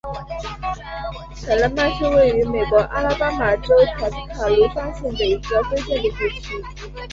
[1.45, 6.63] 凯勒曼是位于美国阿拉巴马州塔斯卡卢萨县的一个非建制地区。